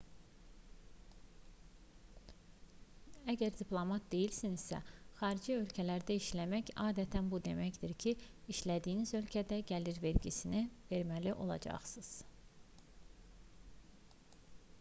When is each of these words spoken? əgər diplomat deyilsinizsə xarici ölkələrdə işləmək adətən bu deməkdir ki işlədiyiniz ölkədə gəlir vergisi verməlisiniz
əgər 3.33 3.51
diplomat 3.59 4.07
deyilsinizsə 4.13 4.79
xarici 5.19 5.55
ölkələrdə 5.57 6.17
işləmək 6.21 6.71
adətən 6.87 7.29
bu 7.35 7.39
deməkdir 7.49 7.93
ki 8.05 8.13
işlədiyiniz 8.55 9.15
ölkədə 9.23 9.63
gəlir 9.73 10.03
vergisi 10.07 10.55
verməlisiniz 10.95 12.13